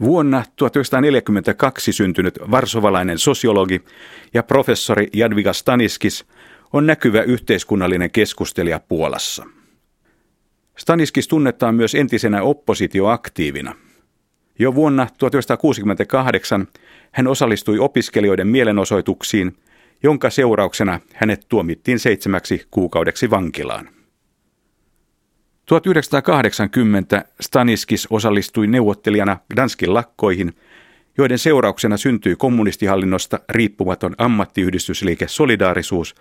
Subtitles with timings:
[0.00, 3.82] Vuonna 1942 syntynyt varsovalainen sosiologi
[4.34, 6.24] ja professori Jadwiga Staniskis
[6.72, 9.44] on näkyvä yhteiskunnallinen keskustelija Puolassa.
[10.78, 13.74] Staniskis tunnetaan myös entisenä oppositioaktiivina.
[14.58, 16.68] Jo vuonna 1968
[17.12, 19.56] hän osallistui opiskelijoiden mielenosoituksiin,
[20.02, 23.88] jonka seurauksena hänet tuomittiin seitsemäksi kuukaudeksi vankilaan.
[25.72, 30.52] 1980 Staniskis osallistui neuvottelijana Gdanskin lakkoihin,
[31.18, 36.14] joiden seurauksena syntyi kommunistihallinnosta riippumaton ammattiyhdistysliike Solidaarisuus,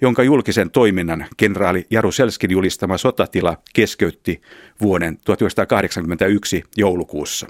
[0.00, 4.40] jonka julkisen toiminnan kenraali Jaruselskin julistama sotatila keskeytti
[4.80, 7.46] vuoden 1981 joulukuussa.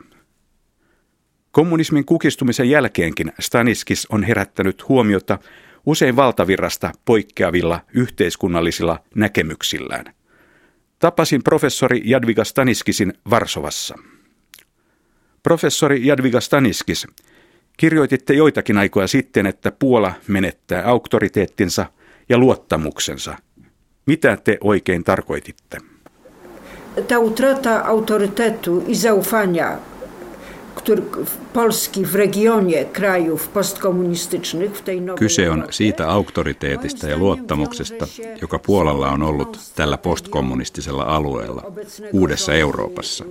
[1.51, 5.39] Kommunismin kukistumisen jälkeenkin Staniskis on herättänyt huomiota
[5.87, 10.05] usein valtavirrasta poikkeavilla yhteiskunnallisilla näkemyksillään–
[11.03, 13.95] Tapasin professori Jadviga Staniskisin Varsovassa.
[15.43, 17.07] Professori Jadviga Staniskis,
[17.77, 21.87] kirjoititte joitakin aikoja sitten, että Puola menettää auktoriteettinsa
[22.29, 23.37] ja luottamuksensa.
[24.07, 25.79] Mitä te oikein tarkoititte?
[27.09, 29.79] Ta utrata autorytetu i zaufania
[31.53, 38.07] Polski w regionie krajów postkomunistycznych w tej nowej Kyse on siitä auktoriteetista ja luottamuksesta,
[38.43, 41.63] joka Puolalla on ollut tällä postkommunistisella alueella,
[42.13, 43.25] uudessa Euroopassa.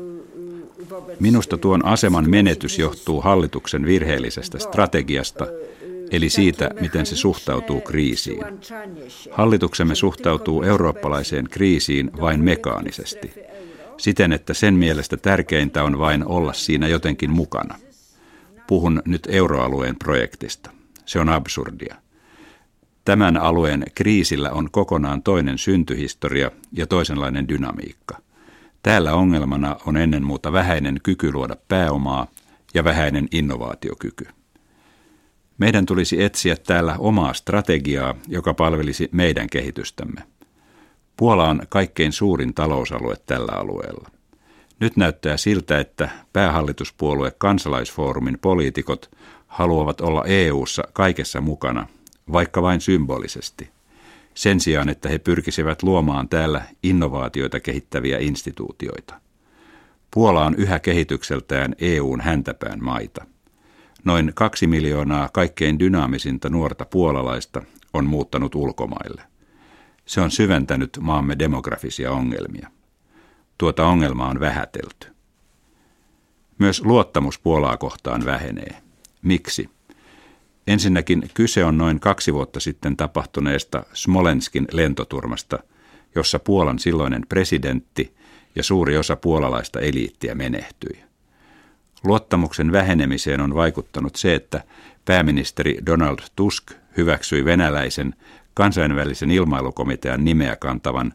[1.19, 5.47] Minusta tuon aseman menetys johtuu hallituksen virheellisestä strategiasta,
[6.11, 8.45] eli siitä, miten se suhtautuu kriisiin.
[9.31, 13.31] Hallituksemme suhtautuu eurooppalaiseen kriisiin vain mekaanisesti
[14.01, 17.75] siten, että sen mielestä tärkeintä on vain olla siinä jotenkin mukana.
[18.67, 20.71] Puhun nyt euroalueen projektista.
[21.05, 21.95] Se on absurdia.
[23.05, 28.17] Tämän alueen kriisillä on kokonaan toinen syntyhistoria ja toisenlainen dynamiikka.
[28.83, 32.27] Täällä ongelmana on ennen muuta vähäinen kyky luoda pääomaa
[32.73, 34.25] ja vähäinen innovaatiokyky.
[35.57, 40.30] Meidän tulisi etsiä täällä omaa strategiaa, joka palvelisi meidän kehitystämme.
[41.21, 44.09] Puola on kaikkein suurin talousalue tällä alueella.
[44.79, 49.11] Nyt näyttää siltä, että päähallituspuolue kansalaisfoorumin poliitikot
[49.47, 51.87] haluavat olla EU:ssa kaikessa mukana,
[52.31, 53.69] vaikka vain symbolisesti.
[54.33, 59.13] Sen sijaan, että he pyrkisivät luomaan täällä innovaatioita kehittäviä instituutioita.
[60.13, 63.25] Puola on yhä kehitykseltään EUn häntäpään maita.
[64.03, 67.61] Noin kaksi miljoonaa kaikkein dynaamisinta nuorta puolalaista
[67.93, 69.31] on muuttanut ulkomaille.
[70.05, 72.71] Se on syventänyt maamme demografisia ongelmia.
[73.57, 75.07] Tuota ongelmaa on vähätelty.
[76.57, 78.81] Myös luottamus Puolaa kohtaan vähenee.
[79.21, 79.69] Miksi?
[80.67, 85.59] Ensinnäkin kyse on noin kaksi vuotta sitten tapahtuneesta Smolenskin lentoturmasta,
[86.15, 88.13] jossa Puolan silloinen presidentti
[88.55, 91.03] ja suuri osa puolalaista eliittiä menehtyi.
[92.03, 94.63] Luottamuksen vähenemiseen on vaikuttanut se, että
[95.05, 98.15] pääministeri Donald Tusk hyväksyi venäläisen
[98.61, 101.13] kansainvälisen ilmailukomitean nimeä kantavan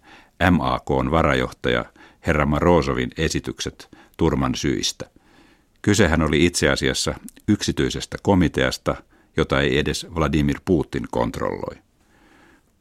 [0.50, 1.84] MAKn varajohtaja
[2.26, 5.10] herra Marozovin esitykset turman syistä.
[5.82, 7.14] Kysehän oli itse asiassa
[7.48, 8.94] yksityisestä komiteasta,
[9.36, 11.76] jota ei edes Vladimir Putin kontrolloi.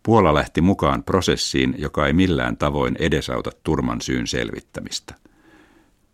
[0.03, 5.15] Puola lähti mukaan prosessiin, joka ei millään tavoin edesauta turman syyn selvittämistä.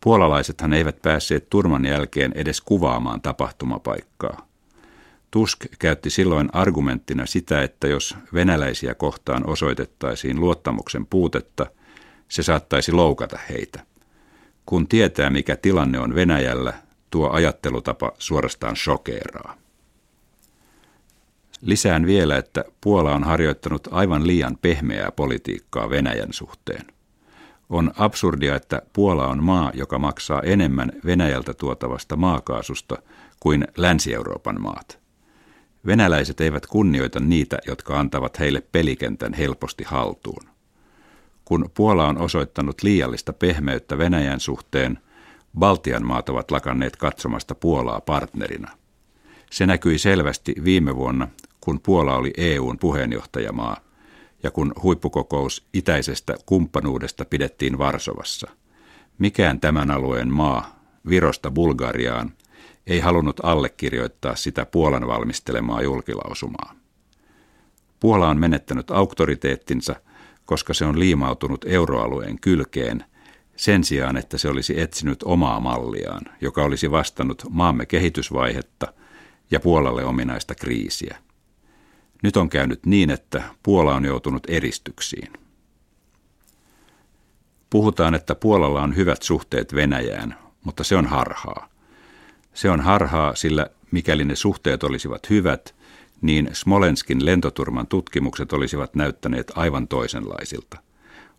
[0.04, 4.51] Puolalaisethan eivät päässeet turman jälkeen edes kuvaamaan tapahtumapaikkaa.
[5.32, 11.66] Tusk käytti silloin argumenttina sitä, että jos venäläisiä kohtaan osoitettaisiin luottamuksen puutetta,
[12.28, 13.86] se saattaisi loukata heitä.
[14.66, 16.74] Kun tietää, mikä tilanne on Venäjällä,
[17.10, 19.58] tuo ajattelutapa suorastaan shokeeraa.
[21.62, 26.86] Lisään vielä, että Puola on harjoittanut aivan liian pehmeää politiikkaa Venäjän suhteen.
[27.70, 32.98] On absurdia, että Puola on maa, joka maksaa enemmän Venäjältä tuotavasta maakaasusta
[33.40, 35.02] kuin Länsi-Euroopan maat.
[35.86, 40.44] Venäläiset eivät kunnioita niitä, jotka antavat heille pelikentän helposti haltuun.
[41.46, 45.00] Kun Puola on osoittanut liiallista pehmeyttä Venäjän suhteen,
[45.60, 48.72] Baltian maat ovat lakanneet katsomasta Puolaa partnerina.
[49.52, 51.28] Se näkyi selvästi viime vuonna,
[51.62, 53.78] kun Puola oli EUn puheenjohtajamaa
[54.44, 58.52] ja kun huippukokous itäisestä kumppanuudesta pidettiin Varsovassa.
[59.18, 60.80] Mikään tämän alueen maa,
[61.10, 62.32] Virosta Bulgariaan,
[62.88, 66.76] ei halunnut allekirjoittaa sitä Puolan valmistelemaa julkilausumaa.
[68.00, 69.96] Puola on menettänyt auktoriteettinsa,
[70.46, 73.04] koska se on liimautunut euroalueen kylkeen
[73.56, 78.94] sen sijaan, että se olisi etsinyt omaa malliaan, joka olisi vastannut maamme kehitysvaihetta
[79.52, 81.18] ja Puolalle ominaista kriisiä.
[82.24, 85.34] Nyt on käynyt niin, että Puola on joutunut eristyksiin.
[87.70, 91.70] Puhutaan, että Puolalla on hyvät suhteet Venäjään, mutta se on harhaa.
[92.54, 95.76] Se on harhaa, sillä mikäli ne suhteet olisivat hyvät,
[96.22, 100.78] niin Smolenskin lentoturman tutkimukset olisivat näyttäneet aivan toisenlaisilta.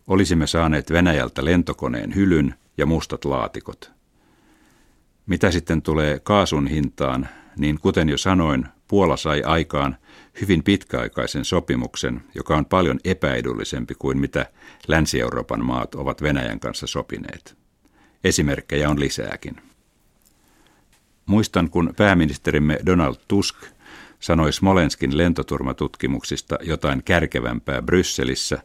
[0.07, 3.91] Olisimme saaneet Venäjältä lentokoneen hylyn ja mustat laatikot.
[5.25, 9.97] Mitä sitten tulee kaasun hintaan, niin kuten jo sanoin, Puola sai aikaan
[10.41, 14.45] hyvin pitkäaikaisen sopimuksen, joka on paljon epäedullisempi kuin mitä
[14.87, 17.57] Länsi-Euroopan maat ovat Venäjän kanssa sopineet.
[18.23, 19.72] Esimerkkejä on lisääkin.
[21.25, 23.55] Muistan, kun pääministerimme Donald Tusk
[24.19, 28.61] sanoi Smolenskin lentoturmatutkimuksista jotain kärkevämpää Brysselissä,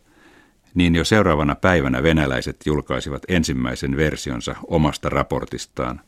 [0.75, 6.00] niin jo seuraavana päivänä venäläiset julkaisivat ensimmäisen versionsa omasta raportistaan,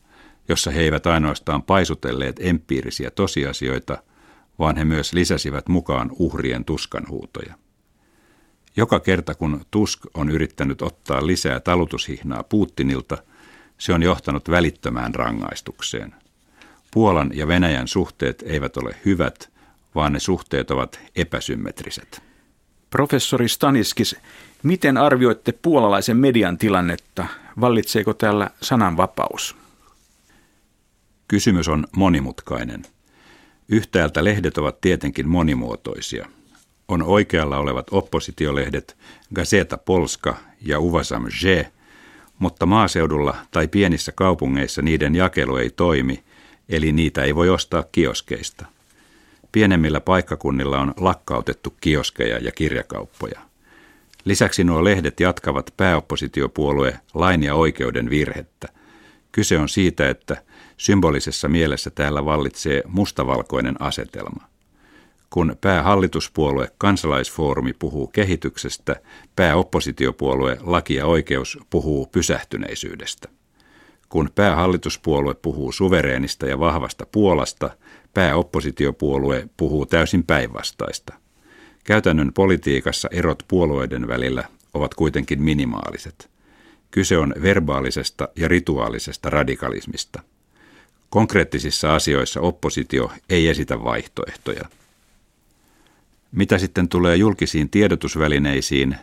[0.47, 4.03] jossa he eivät ainoastaan paisutelleet empiirisiä tosiasioita,
[4.59, 7.55] vaan he myös lisäsivät mukaan uhrien tuskanhuutoja.
[8.77, 13.17] Joka kerta kun Tusk on yrittänyt ottaa lisää talutushihnaa Putinilta,
[13.77, 16.15] se on johtanut välittömään rangaistukseen.
[16.91, 19.49] Puolan ja Venäjän suhteet eivät ole hyvät,
[19.95, 22.21] vaan ne suhteet ovat epäsymmetriset.
[22.89, 24.15] Professori Staniskis,
[24.63, 27.25] miten arvioitte puolalaisen median tilannetta?
[27.61, 29.55] Vallitseeko täällä sananvapaus?
[31.27, 32.83] Kysymys on monimutkainen.
[33.69, 36.27] Yhtäältä lehdet ovat tietenkin monimuotoisia.
[36.87, 38.97] On oikealla olevat oppositiolehdet
[39.35, 41.65] Gazeta Polska ja Uvasam G,
[42.39, 46.23] mutta maaseudulla tai pienissä kaupungeissa niiden jakelu ei toimi,
[46.71, 48.65] eli niitä ei voi ostaa kioskeista.
[49.51, 53.39] Pienemmillä paikkakunnilla on lakkautettu kioskeja ja kirjakauppoja.
[54.25, 58.67] Lisäksi nuo lehdet jatkavat pääoppositiopuolue lain ja oikeuden virhettä.
[59.31, 60.43] Kyse on siitä, että
[60.77, 64.47] Symbolisessa mielessä täällä vallitsee mustavalkoinen asetelma.
[65.29, 68.95] Kun päähallituspuolue kansalaisfoorumi puhuu kehityksestä,
[69.35, 73.40] pääoppositiopuolue laki ja oikeus puhuu pysähtyneisyydestä.
[74.11, 77.69] Kun päähallituspuolue puhuu suvereenista ja vahvasta Puolasta,
[78.13, 81.13] pääoppositiopuolue puhuu täysin päinvastaista.
[81.83, 84.43] Käytännön politiikassa erot puolueiden välillä
[84.73, 86.29] ovat kuitenkin minimaaliset.
[86.91, 90.21] Kyse on verbaalisesta ja rituaalisesta radikalismista–
[91.11, 94.69] Konkreettisissa asioissa oppositio ei esitä vaihtoehtoja.
[96.31, 98.95] Mitä sitten tulee julkisiin tiedotusvälineisiin,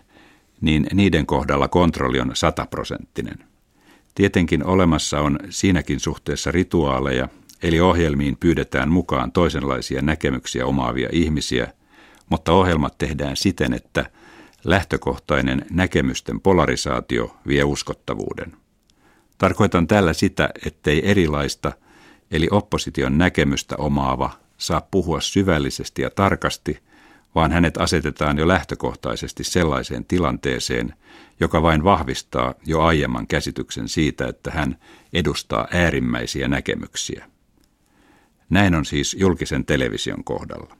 [0.60, 3.38] niin niiden kohdalla kontrolli on sataprosenttinen.
[4.14, 7.28] Tietenkin olemassa on siinäkin suhteessa rituaaleja,
[7.62, 11.72] eli ohjelmiin pyydetään mukaan toisenlaisia näkemyksiä omaavia ihmisiä,
[12.30, 14.10] mutta ohjelmat tehdään siten, että
[14.64, 18.52] lähtökohtainen näkemysten polarisaatio vie uskottavuuden.
[19.38, 21.72] Tarkoitan tällä sitä, ettei erilaista–
[22.30, 26.78] eli opposition näkemystä omaava, saa puhua syvällisesti ja tarkasti,
[27.34, 30.94] vaan hänet asetetaan jo lähtökohtaisesti sellaiseen tilanteeseen,
[31.40, 34.78] joka vain vahvistaa jo aiemman käsityksen siitä, että hän
[35.12, 37.26] edustaa äärimmäisiä näkemyksiä.
[38.50, 40.76] Näin on siis julkisen television kohdalla.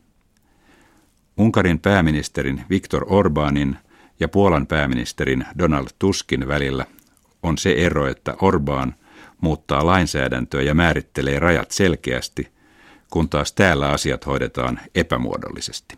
[1.36, 3.76] Unkarin pääministerin Viktor Orbanin
[4.20, 6.86] ja Puolan pääministerin Donald Tuskin välillä
[7.42, 8.92] on se ero, että Orbán–
[9.40, 12.48] muuttaa lainsäädäntöä ja määrittelee rajat selkeästi,
[13.10, 15.97] kun taas täällä asiat hoidetaan epämuodollisesti.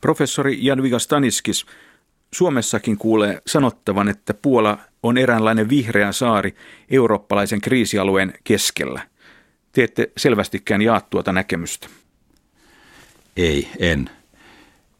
[0.00, 1.66] Professori Jadviga Staniskis,
[2.34, 6.54] Suomessakin kuulee sanottavan, että Puola on eräänlainen vihreä saari
[6.90, 9.02] eurooppalaisen kriisialueen keskellä.
[9.72, 11.88] Te ette selvästikään jaa tuota näkemystä.
[13.36, 14.10] Ei, en.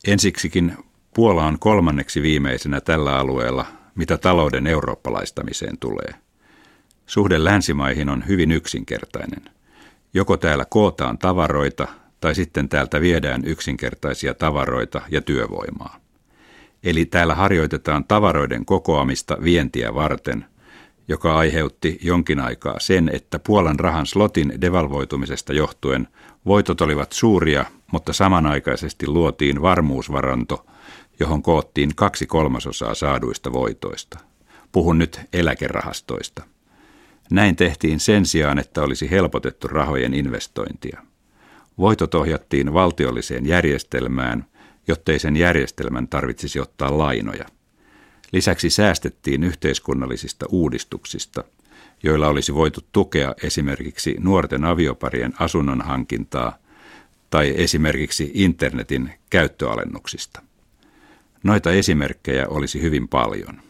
[0.07, 0.77] Ensiksikin
[1.15, 6.15] Puola on kolmanneksi viimeisenä tällä alueella, mitä talouden eurooppalaistamiseen tulee–
[7.11, 9.43] Suhde länsimaihin on hyvin yksinkertainen.
[10.15, 11.89] Joko täällä kootaan tavaroita
[12.21, 15.97] tai sitten täältä viedään yksinkertaisia tavaroita ja työvoimaa.
[16.85, 20.45] Eli täällä harjoitetaan tavaroiden kokoamista vientiä varten,
[21.09, 26.09] joka aiheutti jonkin aikaa sen, että Puolan rahan slotin devalvoitumisesta johtuen
[26.47, 30.67] voitot olivat suuria, mutta samanaikaisesti luotiin varmuusvaranto,
[31.21, 34.19] johon koottiin kaksi kolmasosaa saaduista voitoista.
[34.73, 36.43] Puhun nyt eläkerahastoista.
[37.31, 41.03] Näin tehtiin sen sijaan, että olisi helpotettu rahojen investointia.
[41.81, 44.47] Voitot ohjattiin valtiolliseen järjestelmään,
[44.89, 47.47] jottei sen järjestelmän tarvitsisi ottaa lainoja.
[48.33, 51.45] Lisäksi säästettiin yhteiskunnallisista uudistuksista,
[52.03, 56.57] joilla olisi voitu tukea esimerkiksi nuorten avioparien asunnon hankintaa
[57.31, 60.43] tai esimerkiksi internetin käyttöalennuksista.
[61.43, 63.61] Noita esimerkkejä olisi hyvin paljon.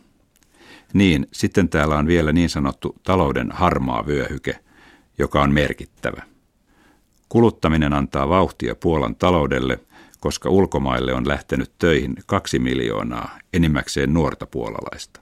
[0.93, 4.59] Niin, sitten täällä on vielä niin sanottu talouden harmaa vyöhyke,
[5.19, 6.23] joka on merkittävä.
[7.30, 9.78] Kuluttaminen antaa vauhtia Puolan taloudelle,
[10.20, 15.20] koska ulkomaille on lähtenyt töihin kaksi miljoonaa enimmäkseen nuorta puolalaista.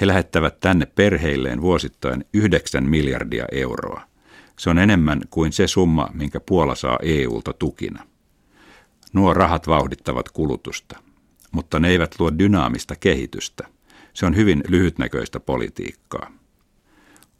[0.00, 4.02] He lähettävät tänne perheilleen vuosittain 9 miljardia euroa.
[4.58, 8.04] Se on enemmän kuin se summa, minkä Puola saa EUlta tukina.
[9.12, 10.98] Nuo rahat vauhdittavat kulutusta,
[11.50, 13.68] mutta ne eivät luo dynaamista kehitystä.
[14.14, 16.41] Se on hyvin lyhytnäköistä politiikkaa.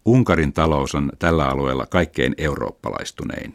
[0.04, 3.52] Unkarin talous on tällä alueella kaikkein eurooppalaistunein.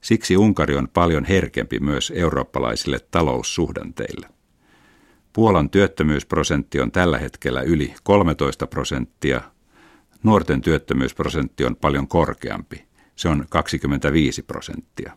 [0.00, 4.28] Siksi Unkari on paljon herkempi myös eurooppalaisille taloussuhdanteille.
[5.32, 9.40] Puolan työttömyysprosentti on tällä hetkellä yli 13 prosenttia.
[10.22, 12.84] Nuorten työttömyysprosentti on paljon korkeampi.
[13.16, 15.12] Se on 25 prosenttia.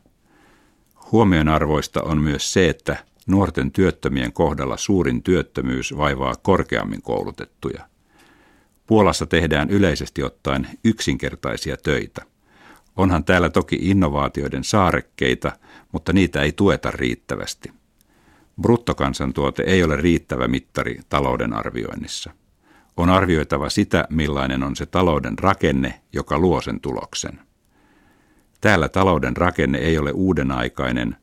[1.11, 2.97] Huomionarvoista on myös se, että
[3.27, 7.87] nuorten työttömien kohdalla suurin työttömyys vaivaa korkeammin koulutettuja.
[8.87, 12.21] Puolassa tehdään yleisesti ottaen yksinkertaisia töitä.
[12.95, 15.51] Onhan täällä toki innovaatioiden saarekkeita,
[15.91, 17.71] mutta niitä ei tueta riittävästi.
[18.61, 22.31] Bruttokansantuote ei ole riittävä mittari talouden arvioinnissa.
[22.97, 27.39] On arvioitava sitä, millainen on se talouden rakenne, joka luo sen tuloksen.
[28.61, 31.15] Täällä talouden rakenne ei ole uudenaikainen,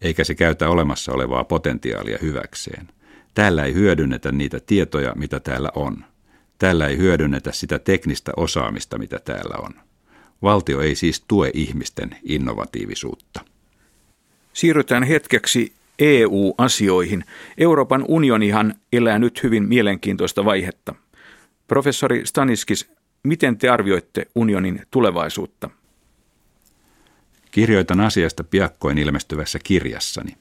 [0.00, 2.88] eikä se käytä olemassa olevaa potentiaalia hyväkseen.
[3.34, 6.04] Täällä ei hyödynnetä niitä tietoja, mitä täällä on.
[6.62, 9.74] Täällä ei hyödynnetä sitä teknistä osaamista, mitä täällä on.
[10.42, 13.40] Valtio ei siis tue ihmisten innovatiivisuutta.
[14.52, 17.24] Siirrytään hetkeksi EU-asioihin.
[17.58, 20.94] Euroopan unionihan elää nyt hyvin mielenkiintoista vaihetta.
[21.68, 22.90] Professori Staniskis,
[23.22, 25.70] miten te arvioitte unionin tulevaisuutta?
[27.50, 30.36] Kirjoitan asiasta piakkoin ilmestyvässä kirjassani.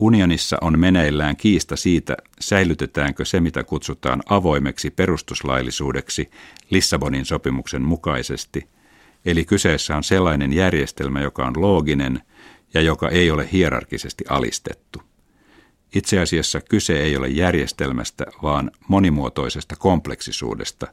[0.00, 6.30] Unionissa on meneillään kiista siitä, säilytetäänkö se, mitä kutsutaan avoimeksi perustuslaillisuudeksi
[6.70, 8.68] Lissabonin sopimuksen mukaisesti,
[9.24, 12.22] eli kyseessä on sellainen järjestelmä, joka on looginen
[12.74, 15.02] ja joka ei ole hierarkisesti alistettu.
[15.94, 20.86] Itse asiassa kyse ei ole järjestelmästä, vaan monimuotoisesta kompleksisuudesta,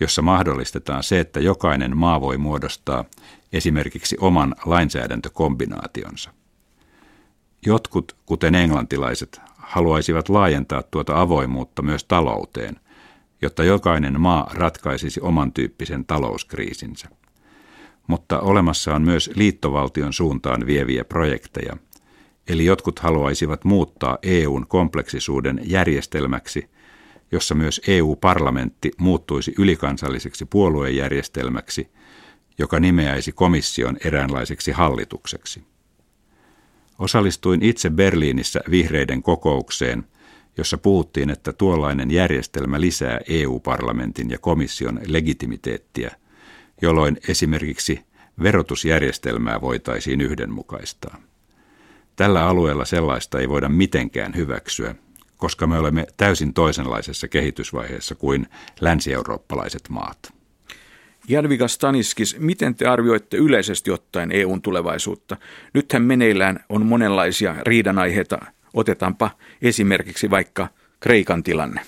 [0.00, 3.04] jossa mahdollistetaan se, että jokainen maa voi muodostaa
[3.52, 6.30] esimerkiksi oman lainsäädäntökombinaationsa.
[7.66, 12.80] Jotkut, kuten englantilaiset, haluaisivat laajentaa tuota avoimuutta myös talouteen,
[13.42, 17.08] jotta jokainen maa ratkaisisi oman tyyppisen talouskriisinsä.
[18.06, 21.76] Mutta olemassa on myös liittovaltion suuntaan vieviä projekteja,
[22.48, 26.70] eli jotkut haluaisivat muuttaa EUn kompleksisuuden järjestelmäksi,
[27.32, 31.88] jossa myös EU-parlamentti muuttuisi ylikansalliseksi puoluejärjestelmäksi,
[32.58, 35.75] joka nimeäisi komission eräänlaiseksi hallitukseksi.
[36.98, 40.04] Osallistuin itse Berliinissä vihreiden kokoukseen,
[40.56, 46.16] jossa puhuttiin, että tuollainen järjestelmä lisää EU-parlamentin ja komission legitimiteettiä,
[46.82, 48.00] jolloin esimerkiksi
[48.42, 51.22] verotusjärjestelmää voitaisiin yhdenmukaistaa.
[52.16, 54.94] Tällä alueella sellaista ei voida mitenkään hyväksyä,
[55.36, 58.46] koska me olemme täysin toisenlaisessa kehitysvaiheessa kuin
[58.80, 60.35] länsi-eurooppalaiset maat.
[61.28, 65.36] Jadviga Staniskis, miten te arvioitte yleisesti ottaen EUn tulevaisuutta?
[65.74, 68.38] Nythän meneillään on monenlaisia riidanaiheita.
[68.74, 69.30] Otetaanpa
[69.62, 70.68] esimerkiksi vaikka
[71.00, 71.80] Kreikan tilanne.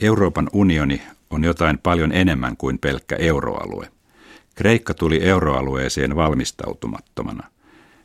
[0.00, 3.88] Euroopan unioni on jotain paljon enemmän kuin pelkkä euroalue.
[4.54, 7.46] Kreikka tuli euroalueeseen valmistautumattomana.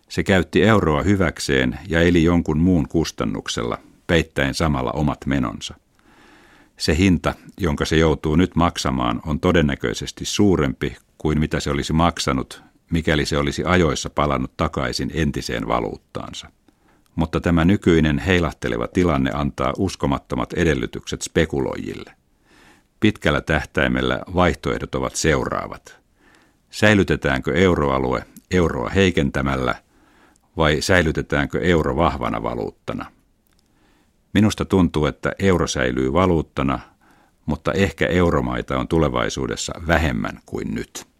[0.10, 5.76] Se käytti euroa hyväkseen ja eli jonkun muun kustannuksella, peittäen samalla omat menonsa.
[6.84, 12.64] Se hinta, jonka se joutuu nyt maksamaan, on todennäköisesti suurempi kuin mitä se olisi maksanut,
[12.92, 16.48] mikäli se olisi ajoissa palannut takaisin entiseen valuuttaansa.
[17.16, 22.12] Mutta tämä nykyinen heilahteleva tilanne antaa uskomattomat edellytykset spekuloijille.
[23.00, 26.00] Pitkällä tähtäimellä vaihtoehdot ovat seuraavat.
[26.72, 29.76] Säilytetäänkö euroalue euroa heikentämällä
[30.58, 33.06] vai säilytetäänkö euro vahvana valuuttana?
[34.34, 36.80] Minusta tuntuu, että euro säilyy valuuttana,
[37.46, 41.13] mutta ehkä euromaita on tulevaisuudessa vähemmän kuin nyt.